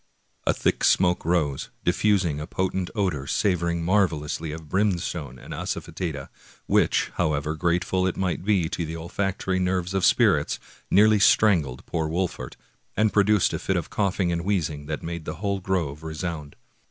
A 0.47 0.53
thick 0.55 0.83
smoke 0.83 1.23
rose, 1.23 1.69
diffusing 1.85 2.39
a 2.39 2.47
potent 2.47 2.89
odor 2.95 3.27
savor 3.27 3.69
ing 3.69 3.83
marvelously 3.85 4.51
of 4.51 4.67
brimstone 4.67 5.37
and 5.37 5.53
asafetida, 5.53 6.29
which, 6.65 7.11
how 7.17 7.33
ever 7.33 7.53
grateful 7.53 8.07
it 8.07 8.17
might 8.17 8.43
be 8.43 8.67
to 8.67 8.83
the 8.83 8.95
olfactory 8.97 9.59
nerves 9.59 9.93
of 9.93 10.03
spirits, 10.03 10.57
nearly 10.89 11.19
strangled 11.19 11.85
poor 11.85 12.07
Wolfert, 12.07 12.57
and 12.97 13.13
produced 13.13 13.53
a 13.53 13.59
fit 13.59 13.75
of 13.77 13.91
cough 13.91 14.19
ing 14.19 14.31
and 14.31 14.43
wheezing 14.43 14.87
that 14.87 15.03
made 15.03 15.25
the 15.25 15.35
whole 15.35 15.59
grove 15.59 16.01
resound. 16.01 16.55